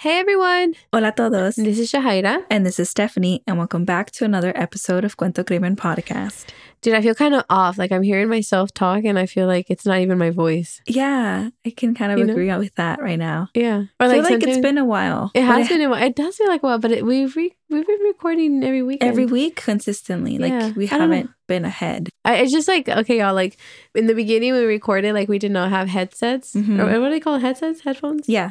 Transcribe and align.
Hey 0.00 0.20
everyone, 0.20 0.74
Hola 0.92 1.08
a 1.08 1.12
todos. 1.12 1.56
this 1.56 1.76
is 1.80 1.90
Shahaira. 1.90 2.44
And 2.50 2.64
this 2.64 2.78
is 2.78 2.88
Stephanie, 2.88 3.42
and 3.48 3.58
welcome 3.58 3.84
back 3.84 4.12
to 4.12 4.24
another 4.24 4.52
episode 4.54 5.04
of 5.04 5.16
Cuento 5.16 5.44
Crimen 5.44 5.74
Podcast. 5.74 6.46
Dude, 6.82 6.94
I 6.94 7.02
feel 7.02 7.16
kind 7.16 7.34
of 7.34 7.42
off. 7.50 7.78
Like 7.78 7.90
I'm 7.90 8.04
hearing 8.04 8.28
myself 8.28 8.72
talk 8.72 9.02
and 9.02 9.18
I 9.18 9.26
feel 9.26 9.48
like 9.48 9.66
it's 9.68 9.84
not 9.84 9.98
even 9.98 10.16
my 10.16 10.30
voice. 10.30 10.80
Yeah, 10.86 11.50
I 11.66 11.70
can 11.70 11.96
kind 11.96 12.12
of 12.12 12.18
You 12.20 12.26
know? 12.26 12.32
agree 12.32 12.54
with 12.56 12.76
that 12.76 13.02
right 13.02 13.18
now. 13.18 13.48
Yeah. 13.54 13.86
Or 13.98 14.06
I 14.06 14.10
feel 14.12 14.22
like 14.22 14.44
it's 14.44 14.58
been 14.58 14.78
a 14.78 14.84
while. 14.84 15.32
It 15.34 15.42
has 15.42 15.68
been 15.68 15.80
a 15.80 15.88
while. 15.90 16.00
It 16.04 16.14
does 16.14 16.36
feel 16.36 16.46
like 16.46 16.62
a 16.62 16.66
while, 16.66 16.78
but 16.78 16.92
it, 16.92 17.04
we've 17.04 17.34
re- 17.34 17.56
we've 17.68 17.84
been 17.86 18.00
recording 18.02 18.62
every 18.62 18.82
week. 18.84 18.98
every 19.02 19.26
week 19.26 19.56
consistently. 19.56 20.38
Like 20.38 20.52
Yeah, 20.52 20.70
we 20.76 20.84
know. 20.84 20.90
haven't 21.00 21.30
been 21.48 21.64
ahead. 21.64 22.10
I, 22.24 22.36
it's 22.36 22.52
just 22.52 22.68
like 22.68 22.88
okay, 22.88 23.18
y'all. 23.18 23.34
Like 23.34 23.56
in 23.96 24.06
the 24.06 24.14
beginning 24.14 24.52
we 24.52 24.60
recorded, 24.64 25.12
like 25.14 25.28
we 25.28 25.40
did 25.40 25.50
not 25.50 25.70
have 25.70 25.88
headsets 25.88 26.54
Mhm. 26.54 26.78
or 26.78 27.00
what 27.00 27.08
do 27.08 27.10
they 27.10 27.18
call 27.20 27.34
it? 27.34 27.40
headsets, 27.42 27.80
headphones. 27.80 28.28
Yeah. 28.28 28.50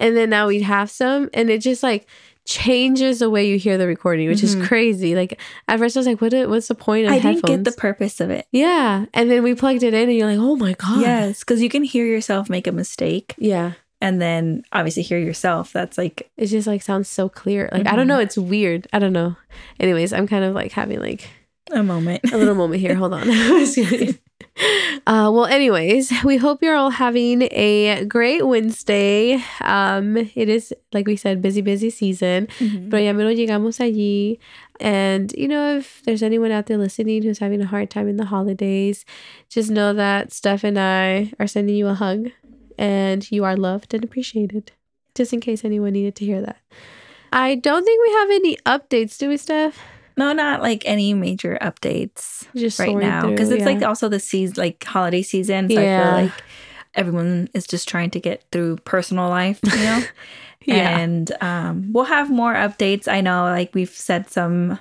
And 0.00 0.16
then 0.16 0.30
now 0.30 0.48
we'd 0.48 0.62
have 0.62 0.90
some, 0.90 1.30
and 1.34 1.50
it 1.50 1.58
just 1.58 1.82
like 1.82 2.06
changes 2.46 3.20
the 3.20 3.30
way 3.30 3.48
you 3.48 3.56
hear 3.58 3.78
the 3.78 3.86
recording, 3.86 4.28
which 4.28 4.40
Mhm. 4.40 4.44
is 4.44 4.56
crazy. 4.68 5.14
Like 5.14 5.40
at 5.68 5.78
first 5.78 5.96
I 5.96 6.00
was 6.00 6.06
like, 6.06 6.20
what? 6.20 6.34
What's 6.48 6.68
the 6.68 6.74
point 6.74 7.06
of 7.06 7.12
I 7.12 7.16
headphones? 7.16 7.42
didn't 7.42 7.64
get 7.64 7.74
the 7.74 7.80
purpose 7.80 8.20
of 8.20 8.28
it. 8.30 8.46
yeah, 8.52 9.06
and 9.14 9.30
then 9.30 9.42
we 9.42 9.54
plugged 9.54 9.82
it 9.82 9.94
in, 9.94 10.08
and 10.08 10.16
you're 10.18 10.26
like, 10.28 10.38
oh 10.38 10.56
my 10.56 10.74
god. 10.74 11.00
Yes, 11.00 11.40
because 11.40 11.62
you 11.62 11.68
can 11.68 11.82
hear 11.84 12.04
yourself 12.06 12.50
make 12.50 12.66
a 12.66 12.72
mistake 12.72 13.34
Yeah. 13.38 13.72
and 14.02 14.20
then 14.20 14.62
obviously 14.72 15.02
hear 15.02 15.18
yourself. 15.18 15.72
That's 15.72 15.96
like, 15.96 16.30
It 16.36 16.46
just 16.46 16.66
like 16.66 16.82
sounds 16.82 17.08
so 17.08 17.28
clear. 17.30 17.70
Like 17.72 17.86
I 17.86 17.96
don't 17.96 18.04
Mhm. 18.04 18.08
know, 18.08 18.18
it's 18.18 18.36
weird. 18.36 18.88
I 18.92 18.98
don't 18.98 19.12
know. 19.14 19.36
Anyways, 19.80 20.12
I'm 20.12 20.26
kind 20.26 20.44
of 20.44 20.54
like 20.54 20.72
having 20.72 21.00
like 21.00 21.26
a 21.72 21.82
moment. 21.82 22.20
a 22.30 22.36
little 22.36 22.54
moment 22.56 22.80
here. 22.82 22.94
Hold 22.94 23.14
on. 23.14 23.26
Uh, 25.06 25.28
well, 25.30 25.44
anyways, 25.44 26.10
we 26.24 26.38
hope 26.38 26.62
you're 26.62 26.76
all 26.76 26.88
having 26.88 27.42
a 27.50 28.04
great 28.06 28.46
Wednesday. 28.46 29.42
Um, 29.60 30.16
it 30.16 30.48
is 30.48 30.72
like 30.94 31.06
we 31.06 31.16
said, 31.16 31.42
busy, 31.42 31.60
busy 31.60 31.90
season. 31.90 32.48
Mhm. 32.58 32.90
Pero 32.90 33.02
ya 33.02 33.12
menos 33.12 33.36
llegamos 33.36 33.80
allí. 33.80 34.38
And 34.80 35.30
you 35.36 35.46
know, 35.46 35.76
if 35.76 36.00
there's 36.04 36.22
anyone 36.22 36.52
out 36.52 36.66
there 36.66 36.78
listening 36.78 37.22
who's 37.22 37.38
having 37.38 37.60
a 37.60 37.66
hard 37.66 37.90
time 37.90 38.08
in 38.08 38.16
the 38.16 38.24
holidays, 38.24 39.04
just 39.50 39.70
know 39.70 39.92
that 39.92 40.32
Steph 40.32 40.64
and 40.64 40.78
I 40.78 41.32
are 41.38 41.46
sending 41.46 41.76
you 41.76 41.88
a 41.88 41.94
hug, 41.94 42.30
and 42.78 43.30
you 43.30 43.44
are 43.44 43.56
loved 43.58 43.92
and 43.92 44.02
appreciated. 44.04 44.72
Just 45.14 45.32
in 45.34 45.40
case 45.40 45.64
anyone 45.66 45.92
needed 45.92 46.14
to 46.16 46.24
hear 46.24 46.40
that. 46.40 46.58
I 47.30 47.56
don't 47.56 47.84
think 47.84 48.00
we 48.02 48.12
have 48.14 48.30
any 48.30 48.56
updates, 48.64 49.18
do 49.18 49.28
we, 49.28 49.36
Steph? 49.36 49.78
No, 50.16 50.32
not 50.32 50.62
like 50.62 50.82
any 50.86 51.12
major 51.14 51.58
updates 51.60 52.46
Just 52.54 52.78
right 52.78 52.96
now 52.96 53.28
because 53.30 53.50
it's 53.50 53.66
like 53.66 53.82
also 53.82 54.08
the 54.08 54.20
season, 54.20 54.54
like 54.56 54.82
holiday 54.84 55.22
season. 55.22 55.68
So 55.68 55.80
I 55.80 55.84
Yeah. 55.84 55.96
feel 55.96 56.24
like 56.26 56.42
everyone 56.94 57.48
is 57.54 57.66
just 57.66 57.88
trying 57.88 58.10
to 58.10 58.20
get 58.20 58.44
through 58.52 58.76
personal 58.84 59.28
life, 59.28 59.60
you 59.64 59.82
know. 59.82 60.04
yeah. 60.64 60.96
And 60.98 61.32
um, 61.42 61.92
we'll 61.92 62.04
have 62.04 62.30
more 62.30 62.54
updates. 62.54 63.08
I 63.08 63.20
know, 63.20 63.42
like 63.44 63.74
we've 63.74 63.90
said 63.90 64.30
some 64.30 64.78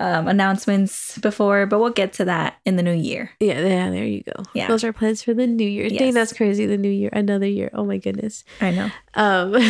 um, 0.00 0.26
announcements 0.26 1.18
before, 1.18 1.66
but 1.66 1.78
we'll 1.78 1.90
get 1.90 2.14
to 2.14 2.24
that 2.24 2.56
in 2.64 2.76
the 2.76 2.82
new 2.82 2.94
year. 2.94 3.30
Yeah, 3.38 3.60
yeah, 3.60 3.90
there 3.90 4.04
you 4.04 4.22
go. 4.22 4.42
Yeah. 4.54 4.66
Those 4.66 4.82
are 4.82 4.92
plans 4.92 5.22
for 5.22 5.34
the 5.34 5.46
new 5.46 5.68
year. 5.68 5.88
Dang, 5.90 6.14
that's 6.14 6.32
crazy. 6.32 6.64
The 6.66 6.78
new 6.78 6.88
year, 6.90 7.10
another 7.12 7.46
year. 7.46 7.70
Oh 7.74 7.84
my 7.84 7.98
goodness. 7.98 8.42
I 8.60 8.70
know. 8.70 8.90
Um 9.14 9.52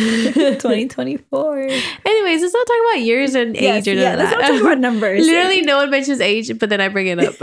2024. 0.63 1.57
Anyways, 1.59 2.41
let's 2.41 2.53
not 2.53 2.65
talk 2.67 2.77
about 2.89 3.01
years 3.01 3.35
and 3.35 3.55
Yes, 3.55 3.85
age 3.85 3.93
or 3.93 3.99
yeah, 3.99 4.15
let's 4.15 4.31
that. 4.31 4.39
not 4.41 4.47
talk 4.47 4.61
about 4.61 4.77
numbers. 4.87 5.25
Literally, 5.25 5.61
no 5.61 5.77
one 5.77 5.89
mentions 5.89 6.21
age, 6.21 6.57
but 6.57 6.69
then 6.69 6.79
I 6.81 6.87
bring 6.87 7.07
it 7.07 7.19
up. 7.19 7.35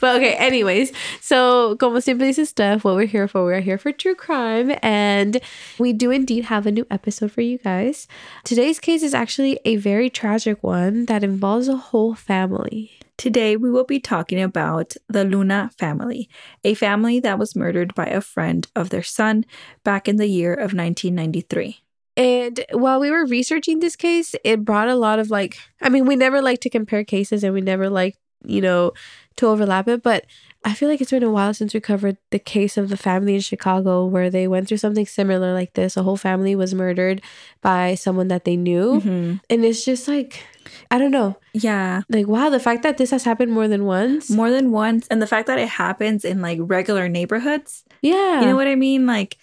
But 0.00 0.16
okay, 0.16 0.34
anyways. 0.34 0.92
So, 1.20 1.76
como 1.76 2.00
siempre 2.00 2.26
dice 2.26 2.48
Steph, 2.48 2.84
what 2.84 2.94
we're 2.94 3.06
here 3.06 3.28
for, 3.28 3.44
we're 3.44 3.60
here 3.60 3.78
for 3.78 3.92
true 3.92 4.14
crime. 4.14 4.76
And 4.82 5.40
we 5.78 5.92
do 5.92 6.10
indeed 6.10 6.46
have 6.46 6.66
a 6.66 6.72
new 6.72 6.86
episode 6.90 7.32
for 7.32 7.42
you 7.42 7.58
guys. 7.58 8.08
Today's 8.44 8.80
case 8.80 9.02
is 9.02 9.14
actually 9.14 9.60
a 9.64 9.76
very 9.76 10.10
tragic 10.10 10.62
one 10.62 11.06
that 11.06 11.22
involves 11.22 11.68
a 11.68 11.76
whole 11.76 12.14
family. 12.14 12.92
Today, 13.16 13.54
we 13.54 13.70
will 13.70 13.84
be 13.84 14.00
talking 14.00 14.40
about 14.40 14.94
the 15.08 15.24
Luna 15.24 15.70
family, 15.78 16.30
a 16.64 16.72
family 16.72 17.20
that 17.20 17.38
was 17.38 17.54
murdered 17.54 17.94
by 17.94 18.06
a 18.06 18.22
friend 18.22 18.66
of 18.74 18.88
their 18.88 19.02
son 19.02 19.44
back 19.84 20.08
in 20.08 20.16
the 20.16 20.26
year 20.26 20.54
of 20.54 20.72
1993. 20.72 21.82
And 22.16 22.64
while 22.72 22.98
we 23.00 23.10
were 23.10 23.26
researching 23.26 23.80
this 23.80 23.96
case, 23.96 24.34
it 24.44 24.64
brought 24.64 24.88
a 24.88 24.94
lot 24.94 25.18
of 25.18 25.30
like, 25.30 25.58
I 25.80 25.88
mean, 25.88 26.06
we 26.06 26.16
never 26.16 26.42
like 26.42 26.60
to 26.60 26.70
compare 26.70 27.04
cases 27.04 27.44
and 27.44 27.54
we 27.54 27.60
never 27.60 27.88
like, 27.88 28.16
you 28.44 28.60
know, 28.60 28.92
to 29.36 29.46
overlap 29.46 29.88
it, 29.88 30.02
but 30.02 30.26
I 30.64 30.74
feel 30.74 30.88
like 30.90 31.00
it's 31.00 31.10
been 31.10 31.22
a 31.22 31.30
while 31.30 31.54
since 31.54 31.72
we 31.72 31.80
covered 31.80 32.18
the 32.30 32.38
case 32.38 32.76
of 32.76 32.90
the 32.90 32.96
family 32.98 33.34
in 33.34 33.40
Chicago 33.40 34.04
where 34.04 34.28
they 34.28 34.46
went 34.46 34.68
through 34.68 34.76
something 34.76 35.06
similar 35.06 35.54
like 35.54 35.72
this. 35.72 35.96
A 35.96 36.02
whole 36.02 36.18
family 36.18 36.54
was 36.54 36.74
murdered 36.74 37.22
by 37.62 37.94
someone 37.94 38.28
that 38.28 38.44
they 38.44 38.56
knew. 38.56 39.00
Mhm. 39.00 39.40
And 39.48 39.64
it's 39.64 39.84
just 39.84 40.06
like, 40.06 40.44
I 40.90 40.98
don't 40.98 41.10
know, 41.10 41.36
Yeah, 41.54 42.02
like, 42.10 42.26
wow, 42.28 42.50
the 42.50 42.60
fact 42.60 42.82
that 42.82 42.98
this 42.98 43.10
has 43.10 43.24
happened 43.24 43.52
more 43.52 43.68
than 43.68 43.86
once. 43.86 44.28
more 44.28 44.50
than 44.50 44.70
once. 44.70 45.06
And 45.10 45.22
the 45.22 45.26
fact 45.26 45.46
that 45.46 45.58
it 45.58 45.68
happens 45.68 46.24
in 46.26 46.42
like 46.42 46.58
regular 46.60 47.08
neighborhoods. 47.08 47.84
yeah. 48.02 48.40
You 48.40 48.46
know 48.48 48.56
what 48.56 48.68
I 48.68 48.74
mean? 48.74 49.06
Like 49.06 49.38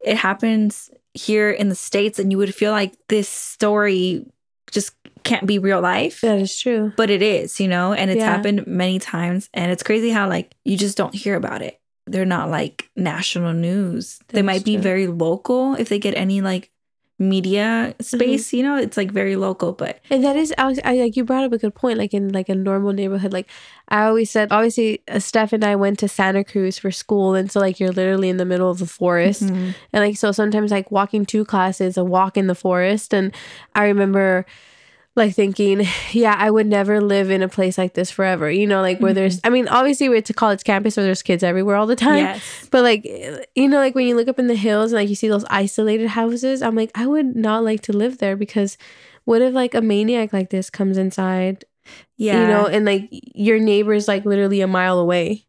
it 0.00 0.16
happens 0.16 0.90
here 1.12 1.50
in 1.50 1.68
the 1.68 1.74
States, 1.74 2.18
and 2.18 2.32
you 2.32 2.38
would 2.38 2.54
feel 2.54 2.72
like 2.72 2.94
this 3.08 3.28
story 3.28 4.24
just 4.70 4.94
can't 5.24 5.46
be 5.46 5.58
real 5.58 5.80
life. 5.80 6.20
that 6.22 6.38
is 6.38 6.58
true. 6.58 6.92
But 6.96 7.10
it 7.10 7.22
is, 7.22 7.60
you 7.60 7.68
know, 7.68 7.92
and 7.92 8.10
it's 8.10 8.18
Yeah. 8.20 8.30
happened 8.36 8.66
many 8.66 8.98
times. 8.98 9.48
And 9.54 9.70
it's 9.72 9.82
crazy 9.82 10.10
how 10.10 10.28
like 10.28 10.54
you 10.64 10.76
just 10.76 10.96
don't 10.96 11.14
hear 11.14 11.36
about 11.36 11.62
it. 11.62 11.78
They're 12.06 12.24
not 12.26 12.50
like 12.50 12.90
national 12.96 13.52
news. 13.52 14.18
they 14.28 14.42
might 14.42 14.64
be 14.64 14.74
true. 14.74 14.82
very 14.82 15.06
local 15.06 15.74
if 15.74 15.88
they 15.88 15.98
get 15.98 16.14
any 16.16 16.40
like 16.40 16.70
media 17.18 17.94
Mm-hmm. 18.00 18.02
space, 18.02 18.52
you 18.52 18.62
know, 18.64 18.76
it's 18.76 18.96
like 18.96 19.12
very 19.12 19.36
local, 19.36 19.72
but 19.72 20.00
And 20.10 20.24
that 20.24 20.34
is, 20.34 20.52
I, 20.58 20.74
I 20.84 20.94
like 20.96 21.16
you 21.16 21.24
brought 21.24 21.44
up 21.44 21.52
a 21.52 21.58
good 21.58 21.74
point. 21.74 21.98
Like 21.98 22.12
in 22.14 22.32
like 22.32 22.48
a 22.48 22.54
normal 22.54 22.92
neighborhood, 22.92 23.32
like 23.32 23.48
I 23.88 24.04
always 24.06 24.30
said, 24.30 24.48
obviously, 24.50 25.02
uh, 25.06 25.20
Steph 25.20 25.52
and 25.52 25.62
I 25.64 25.76
went 25.76 25.98
to 26.00 26.08
Santa 26.08 26.42
Cruz 26.42 26.78
for 26.78 26.90
school, 26.90 27.34
and 27.34 27.50
so 27.52 27.60
like 27.60 27.78
you're 27.78 27.92
literally 27.92 28.28
in 28.28 28.38
the 28.38 28.44
middle 28.44 28.70
of 28.70 28.78
the 28.78 28.86
forest, 28.86 29.42
Mhm. 29.44 29.74
and 29.92 30.04
like 30.04 30.16
so 30.16 30.32
sometimes 30.32 30.70
like 30.72 30.90
walking 30.90 31.24
to 31.26 31.44
class 31.44 31.80
is 31.80 31.96
a 31.96 32.02
walk 32.04 32.36
in 32.36 32.46
the 32.48 32.54
forest, 32.56 33.14
and 33.14 33.32
I 33.76 33.84
remember 33.84 34.44
like 35.14 35.34
thinking, 35.34 35.86
yeah, 36.12 36.34
I 36.38 36.50
would 36.50 36.66
never 36.66 37.00
live 37.00 37.30
in 37.30 37.42
a 37.42 37.48
place 37.48 37.76
like 37.76 37.94
this 37.94 38.10
forever. 38.10 38.50
You 38.50 38.66
know, 38.66 38.80
like 38.80 38.98
where 39.00 39.12
there's, 39.12 39.36
mm-hmm. 39.38 39.46
I 39.46 39.50
mean, 39.50 39.68
obviously 39.68 40.08
we're 40.08 40.16
at 40.18 40.30
a 40.30 40.34
college 40.34 40.64
campus 40.64 40.96
where 40.96 41.04
there's 41.04 41.22
kids 41.22 41.42
everywhere 41.42 41.76
all 41.76 41.86
the 41.86 41.96
time, 41.96 42.18
yes. 42.24 42.68
but 42.70 42.82
like, 42.82 43.04
you 43.54 43.68
know, 43.68 43.78
like 43.78 43.94
when 43.94 44.06
you 44.06 44.16
look 44.16 44.28
up 44.28 44.38
in 44.38 44.46
the 44.46 44.54
hills 44.54 44.92
and 44.92 45.00
like 45.00 45.08
you 45.08 45.14
see 45.14 45.28
those 45.28 45.44
isolated 45.50 46.08
houses, 46.08 46.62
I'm 46.62 46.74
like, 46.74 46.90
I 46.94 47.06
would 47.06 47.36
not 47.36 47.62
like 47.62 47.82
to 47.82 47.92
live 47.92 48.18
there 48.18 48.36
because 48.36 48.78
what 49.24 49.42
if 49.42 49.52
like 49.52 49.74
a 49.74 49.82
maniac 49.82 50.32
like 50.32 50.50
this 50.50 50.70
comes 50.70 50.96
inside, 50.96 51.64
Yeah. 52.16 52.40
you 52.40 52.46
know, 52.46 52.66
and 52.66 52.84
like 52.86 53.08
your 53.10 53.58
neighbor's 53.58 54.08
like 54.08 54.24
literally 54.24 54.60
a 54.62 54.66
mile 54.66 54.98
away? 54.98 55.46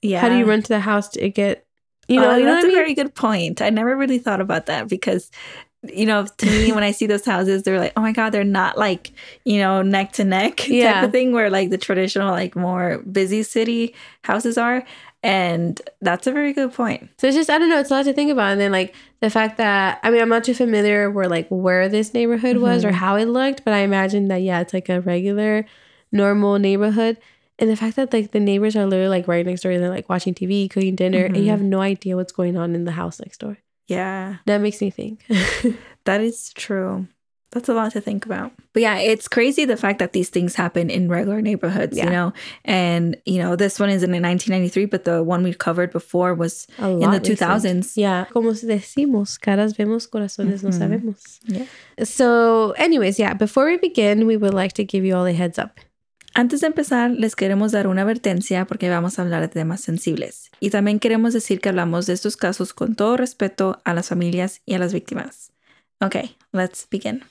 yeah. 0.00 0.20
How 0.20 0.28
do 0.30 0.36
you 0.38 0.44
run 0.46 0.62
to 0.62 0.68
the 0.68 0.80
house 0.80 1.10
to 1.10 1.28
get, 1.28 1.66
you 2.08 2.18
know, 2.20 2.30
Oh, 2.30 2.36
you 2.36 2.44
know 2.44 2.54
that's 2.54 2.64
what 2.64 2.70
I 2.70 2.72
a 2.72 2.74
mean? 2.74 2.76
very 2.76 2.94
good 2.94 3.14
point. 3.14 3.62
I 3.62 3.70
never 3.70 3.96
really 3.96 4.18
thought 4.18 4.40
about 4.40 4.66
that 4.66 4.88
because, 4.88 5.30
you 5.84 6.06
know, 6.06 6.26
to 6.38 6.46
me, 6.46 6.72
when 6.72 6.84
I 6.84 6.92
see 6.92 7.06
those 7.06 7.24
houses, 7.24 7.64
they're 7.64 7.78
like, 7.80 7.92
oh 7.96 8.00
my 8.02 8.12
God, 8.12 8.30
they're 8.30 8.44
not 8.44 8.78
like, 8.78 9.10
you 9.44 9.58
know, 9.58 9.82
neck 9.82 10.12
to 10.12 10.24
neck 10.24 10.58
type 10.58 10.70
Yeah. 10.70 11.04
of 11.04 11.10
thing 11.12 11.32
where 11.32 11.50
like 11.50 11.70
the 11.70 11.78
traditional, 11.78 12.30
like 12.30 12.54
more 12.54 12.98
busy 12.98 13.42
city 13.42 13.94
houses 14.22 14.56
are. 14.56 14.84
And 15.24 15.80
that's 16.00 16.26
a 16.26 16.32
very 16.32 16.52
good 16.52 16.72
point. 16.72 17.08
So 17.18 17.26
it's 17.28 17.36
just 17.36 17.48
I 17.50 17.58
don't 17.58 17.68
know, 17.68 17.78
it's 17.80 17.90
a 17.90 17.94
lot 17.94 18.04
to 18.06 18.12
think 18.12 18.30
about. 18.30 18.52
And 18.52 18.60
then 18.60 18.72
like 18.72 18.94
the 19.20 19.30
fact 19.30 19.56
that 19.58 20.00
I 20.02 20.10
mean 20.10 20.20
I'm 20.20 20.28
not 20.28 20.44
too 20.44 20.54
familiar 20.54 21.10
where 21.10 21.28
like 21.28 21.46
where 21.48 21.88
this 21.88 22.12
neighborhood 22.14 22.56
was 22.58 22.84
or 22.84 22.90
Mhm. 22.90 22.94
how 22.94 23.16
it 23.16 23.26
looked, 23.26 23.64
but 23.64 23.72
I 23.74 23.78
imagine 23.78 24.28
that 24.28 24.42
yeah, 24.42 24.60
it's 24.60 24.74
like 24.74 24.88
a 24.88 25.00
regular, 25.00 25.64
normal 26.10 26.58
neighborhood. 26.58 27.18
And 27.58 27.70
the 27.70 27.76
fact 27.76 27.94
that 27.96 28.12
like 28.12 28.32
the 28.32 28.40
neighbors 28.40 28.74
are 28.74 28.84
literally 28.84 29.08
like 29.10 29.28
right 29.28 29.46
next 29.46 29.60
door, 29.62 29.70
and 29.72 29.80
they're 29.82 29.90
like 29.90 30.08
watching 30.08 30.34
TV, 30.34 30.68
cooking 30.68 30.96
dinner, 30.96 31.24
and 31.26 31.36
you 31.36 31.44
Mhm. 31.44 31.50
have 31.50 31.62
no 31.62 31.80
idea 31.80 32.16
what's 32.16 32.32
going 32.32 32.56
on 32.56 32.74
in 32.74 32.84
the 32.84 32.92
house 32.92 33.20
next 33.20 33.38
door. 33.38 33.58
Yeah, 33.88 34.36
That 34.46 34.60
makes 34.60 34.80
me 34.80 34.90
think. 34.90 35.24
that 36.04 36.20
is 36.20 36.52
true. 36.54 37.06
That's 37.50 37.68
a 37.68 37.74
lot 37.74 37.92
to 37.92 38.00
think 38.00 38.24
about. 38.24 38.52
But 38.72 38.80
yeah, 38.80 38.96
it's 38.96 39.28
crazy 39.28 39.66
the 39.66 39.76
fact 39.76 39.98
that 39.98 40.14
these 40.14 40.30
things 40.30 40.54
happen 40.54 40.88
in 40.88 41.10
regular 41.10 41.42
neighborhoods, 41.42 41.98
Yeah. 41.98 42.04
you 42.04 42.10
know? 42.10 42.32
And, 42.64 43.18
you 43.26 43.38
know, 43.38 43.56
this 43.56 43.78
one 43.78 43.90
is 43.90 44.02
in 44.02 44.10
1993, 44.10 44.86
but 44.86 45.04
the 45.04 45.22
one 45.22 45.42
we've 45.42 45.58
covered 45.58 45.90
before 45.92 46.32
was 46.32 46.66
in 46.78 47.00
the 47.00 47.08
recent. 47.20 47.26
2000s. 47.26 47.92
Yeah, 47.96 48.24
como 48.32 48.52
decimos, 48.52 49.38
caras 49.38 49.76
vemos, 49.76 50.08
corazones 50.08 50.62
no 50.62 50.70
Mhm. 50.70 50.78
sabemos. 50.78 51.40
Yeah. 51.44 51.66
So, 52.04 52.70
anyways, 52.78 53.18
yeah, 53.18 53.34
before 53.34 53.66
we 53.66 53.76
begin, 53.76 54.26
we 54.26 54.38
would 54.38 54.54
like 54.54 54.72
to 54.74 54.84
give 54.84 55.04
you 55.04 55.14
all 55.14 55.26
a 55.26 55.34
heads 55.34 55.58
up. 55.58 55.78
Antes 56.34 56.60
de 56.62 56.66
empezar, 56.68 57.10
les 57.10 57.36
queremos 57.36 57.72
dar 57.72 57.86
una 57.86 58.02
advertencia 58.02 58.64
porque 58.64 58.88
vamos 58.88 59.18
a 59.18 59.22
hablar 59.22 59.42
de 59.42 59.48
temas 59.48 59.80
sensibles. 59.82 60.50
Y 60.60 60.70
también 60.70 60.98
queremos 60.98 61.34
decir 61.34 61.60
que 61.60 61.68
hablamos 61.68 62.06
de 62.06 62.14
estos 62.14 62.36
casos 62.36 62.72
con 62.72 62.94
todo 62.94 63.16
respeto 63.16 63.80
a 63.84 63.92
las 63.92 64.08
familias 64.08 64.62
y 64.64 64.74
a 64.74 64.78
las 64.78 64.94
víctimas. 64.94 65.52
Okay, 66.00 66.36
let's 66.52 66.86
begin. 66.90 67.22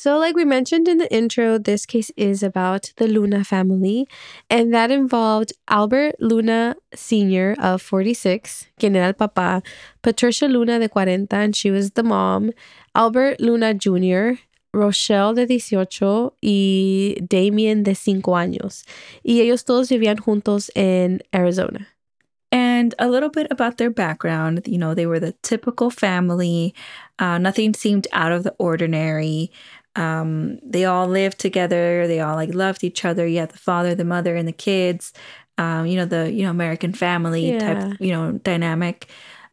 So, 0.00 0.16
like 0.16 0.34
we 0.34 0.46
mentioned 0.46 0.88
in 0.88 0.96
the 0.96 1.12
intro, 1.12 1.58
this 1.58 1.84
case 1.84 2.10
is 2.16 2.42
about 2.42 2.90
the 2.96 3.06
Luna 3.06 3.44
family, 3.44 4.08
and 4.48 4.72
that 4.72 4.90
involved 4.90 5.52
Albert 5.68 6.14
Luna 6.18 6.76
Sr. 6.94 7.54
of 7.58 7.82
46, 7.82 8.68
quien 8.78 8.96
era 8.96 9.08
el 9.08 9.12
papá, 9.12 9.62
Patricia 10.00 10.48
Luna 10.48 10.78
de 10.78 10.88
40, 10.88 11.36
and 11.36 11.54
she 11.54 11.70
was 11.70 11.90
the 11.90 12.02
mom, 12.02 12.52
Albert 12.94 13.42
Luna 13.42 13.74
Jr., 13.74 14.40
Rochelle 14.72 15.34
de 15.34 15.44
18 15.46 16.32
y 16.40 17.16
Damien 17.28 17.82
de 17.82 17.94
5 17.94 18.22
años. 18.36 18.86
Y 19.22 19.42
ellos 19.42 19.64
todos 19.66 19.90
vivían 19.90 20.16
juntos 20.16 20.70
en 20.74 21.20
Arizona. 21.34 21.88
And 22.52 22.94
a 22.98 23.06
little 23.06 23.28
bit 23.28 23.46
about 23.50 23.76
their 23.76 23.90
background. 23.90 24.66
You 24.66 24.78
know, 24.78 24.92
they 24.92 25.06
were 25.06 25.20
the 25.20 25.32
typical 25.42 25.88
family. 25.88 26.74
Uh, 27.18 27.38
nothing 27.38 27.74
seemed 27.74 28.08
out 28.12 28.32
of 28.32 28.42
the 28.42 28.54
ordinary. 28.58 29.52
Um, 29.96 30.58
they 30.62 30.84
all 30.84 31.06
lived 31.08 31.38
together. 31.38 32.06
They 32.06 32.20
all 32.20 32.36
like 32.36 32.54
loved 32.54 32.84
each 32.84 33.04
other. 33.04 33.26
You 33.26 33.38
had 33.40 33.50
the 33.50 33.58
father, 33.58 33.94
the 33.94 34.04
mother, 34.04 34.36
and 34.36 34.46
the 34.46 34.52
kids. 34.52 35.12
Um, 35.58 35.86
you 35.86 35.96
know, 35.96 36.06
the 36.06 36.30
you 36.32 36.42
know 36.44 36.50
American 36.50 36.92
family 36.92 37.50
Yeah. 37.52 37.58
type, 37.58 37.96
you 38.00 38.12
know, 38.12 38.32
dynamic. 38.32 39.08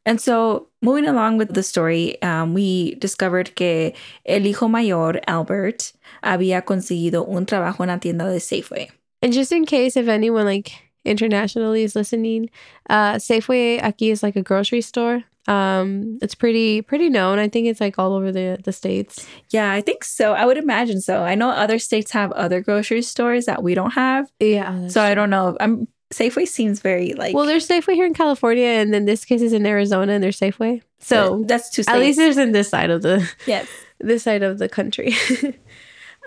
And 0.06 0.22
so, 0.22 0.68
moving 0.82 1.06
along 1.06 1.38
with 1.38 1.54
the 1.54 1.62
story, 1.64 2.22
um, 2.22 2.54
we 2.54 2.96
discovered 2.96 3.54
que 3.56 3.92
el 4.26 4.46
hijo 4.46 4.70
mayor, 4.70 5.20
Albert, 5.28 5.92
había 6.24 6.64
conseguido 6.64 7.28
un 7.28 7.46
trabajo 7.46 7.82
en 7.82 7.90
la 7.90 7.98
tienda 7.98 8.24
de 8.32 8.40
Safeway. 8.40 8.90
And 9.22 9.34
just 9.34 9.52
in 9.52 9.66
case 9.66 9.98
if 9.98 10.08
anyone 10.08 10.46
like 10.46 10.72
internationally 11.04 11.84
is 11.84 11.96
listening, 11.96 12.50
uh 12.90 13.16
Safeway 13.16 13.82
aquí 13.82 14.12
is 14.12 14.24
like 14.24 14.36
a 14.38 14.44
grocery 14.44 14.82
store. 14.82 15.24
Um 15.48 16.18
it's 16.22 16.36
pretty 16.36 16.82
pretty 16.82 17.10
known. 17.10 17.40
I 17.40 17.48
think 17.48 17.68
it's 17.68 17.82
like 17.82 17.98
all 17.98 18.14
over 18.14 18.32
the 18.32 18.60
the 18.64 18.72
states. 18.72 19.28
Yeah, 19.50 19.72
I 19.72 19.82
think 19.82 20.04
so. 20.04 20.34
I 20.34 20.46
would 20.46 20.58
imagine 20.58 21.02
so. 21.02 21.24
I 21.24 21.36
know 21.36 21.50
other 21.50 21.80
states 21.80 22.12
have 22.12 22.32
other 22.34 22.62
grocery 22.62 23.02
stores 23.02 23.46
that 23.46 23.64
we 23.64 23.74
don't 23.74 23.92
have. 23.92 24.32
Yeah. 24.40 24.88
So 24.88 25.02
I 25.02 25.14
don't 25.16 25.30
know. 25.30 25.56
I'm 25.60 25.88
Safeway 26.14 26.48
seems 26.48 26.80
very 26.80 27.14
like 27.14 27.36
well, 27.36 27.46
there's 27.46 27.68
Safeway 27.68 27.94
here 27.94 28.06
in 28.06 28.14
California, 28.14 28.66
and 28.66 28.94
then 28.94 29.06
this 29.06 29.26
case 29.26 29.42
is 29.42 29.52
in 29.52 29.66
Arizona, 29.66 30.14
and 30.14 30.24
there's 30.24 30.40
Safeway. 30.40 30.82
So 31.00 31.44
that's 31.46 31.70
two 31.70 31.84
states. 31.84 31.94
at 31.94 32.00
least 32.00 32.18
there's 32.18 32.38
in 32.38 32.54
this 32.54 32.70
side 32.70 32.90
of 32.90 33.02
the 33.02 33.30
yes. 33.46 33.68
this 34.00 34.24
side 34.24 34.42
of 34.42 34.58
the 34.58 34.70
country. 34.70 35.14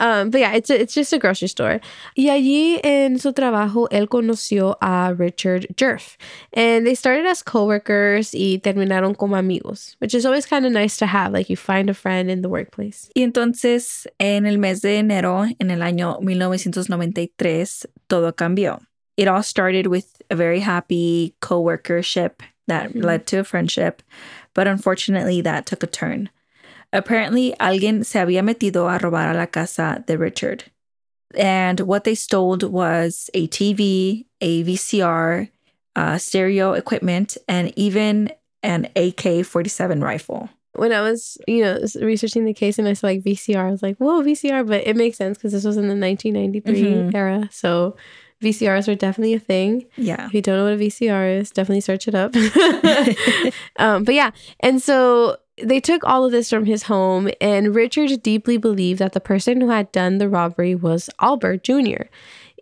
um, 0.00 0.30
but 0.30 0.40
yeah, 0.40 0.54
it's 0.54 0.70
a, 0.70 0.80
it's 0.80 0.94
just 0.94 1.12
a 1.12 1.18
grocery 1.18 1.46
store. 1.48 1.80
Y 2.16 2.24
allí 2.30 2.80
en 2.82 3.18
su 3.18 3.32
trabajo 3.32 3.86
él 3.90 4.08
conoció 4.08 4.76
a 4.80 5.14
Richard 5.16 5.66
Djerf, 5.76 6.16
and 6.52 6.86
they 6.86 6.94
started 6.96 7.26
as 7.26 7.42
coworkers 7.42 8.34
y 8.34 8.58
terminaron 8.64 9.16
como 9.16 9.36
amigos, 9.36 9.94
which 10.00 10.14
is 10.14 10.26
always 10.26 10.46
kind 10.46 10.66
of 10.66 10.72
nice 10.72 10.96
to 10.96 11.06
have. 11.06 11.32
Like 11.32 11.48
you 11.48 11.56
find 11.56 11.88
a 11.88 11.94
friend 11.94 12.30
in 12.30 12.42
the 12.42 12.48
workplace. 12.48 13.08
Y 13.14 13.22
entonces 13.22 14.06
en 14.18 14.46
el 14.46 14.58
mes 14.58 14.80
de 14.80 14.98
enero 14.98 15.46
en 15.60 15.70
el 15.70 15.82
año 15.82 16.18
1993 16.20 17.86
todo 18.08 18.32
cambió. 18.32 18.80
It 19.16 19.28
all 19.28 19.42
started 19.42 19.86
with 19.86 20.22
a 20.30 20.34
very 20.34 20.60
happy 20.60 21.34
coworkership 21.42 22.40
that 22.68 22.92
Mhm. 22.94 23.04
led 23.04 23.26
to 23.26 23.38
a 23.40 23.44
friendship, 23.44 24.02
but 24.54 24.66
unfortunately 24.66 25.42
that 25.42 25.66
took 25.66 25.82
a 25.82 25.86
turn. 25.86 26.30
Apparently 26.92 27.54
alguien 27.60 28.04
se 28.04 28.18
había 28.18 28.42
metido 28.42 28.88
a 28.88 28.98
robar 28.98 29.28
a 29.30 29.34
la 29.34 29.46
casa 29.46 30.02
de 30.06 30.16
Richard. 30.16 30.64
And 31.36 31.80
what 31.80 32.02
they 32.04 32.16
stole 32.16 32.58
was 32.68 33.30
a 33.34 33.46
TV, 33.46 34.26
a 34.40 34.64
VCR, 34.64 35.48
uh, 35.94 36.18
stereo 36.18 36.72
equipment, 36.72 37.36
and 37.46 37.72
even 37.76 38.30
an 38.64 38.88
AK 38.96 39.44
47 39.44 40.02
rifle. 40.02 40.48
When 40.74 40.92
I 40.92 41.00
was, 41.02 41.38
you 41.46 41.62
know, 41.62 41.78
researching 42.00 42.44
the 42.44 42.54
case 42.54 42.78
and 42.78 42.88
I 42.88 42.94
saw 42.94 43.06
like 43.08 43.22
VCR, 43.22 43.68
I 43.68 43.70
was 43.70 43.82
like, 43.82 43.96
whoa, 43.98 44.22
VCR. 44.22 44.66
But 44.66 44.86
it 44.86 44.96
makes 44.96 45.16
sense 45.18 45.38
because 45.38 45.52
this 45.52 45.64
was 45.64 45.76
in 45.76 45.88
the 45.88 45.94
1993 45.94 46.82
Mhm. 46.82 47.14
era. 47.14 47.48
So 47.52 47.96
VCRs 48.42 48.88
were 48.88 48.94
definitely 48.94 49.34
a 49.34 49.40
thing. 49.40 49.86
Yeah. 49.96 50.26
If 50.26 50.34
you 50.34 50.42
don't 50.42 50.56
know 50.56 50.64
what 50.64 50.72
a 50.74 50.76
VCR 50.76 51.38
is, 51.40 51.50
definitely 51.50 51.80
search 51.82 52.08
it 52.08 52.14
up. 52.14 52.34
um, 53.76 54.04
but 54.04 54.14
yeah, 54.14 54.30
and 54.60 54.80
so 54.82 55.36
they 55.62 55.80
took 55.80 56.04
all 56.04 56.24
of 56.24 56.32
this 56.32 56.50
from 56.50 56.64
his 56.66 56.84
home, 56.84 57.30
and 57.40 57.74
Richard 57.74 58.22
deeply 58.22 58.56
believed 58.56 59.00
that 59.00 59.12
the 59.12 59.20
person 59.20 59.60
who 59.60 59.68
had 59.68 59.90
done 59.92 60.18
the 60.18 60.28
robbery 60.28 60.74
was 60.74 61.10
Albert 61.20 61.62
Jr. 61.64 62.08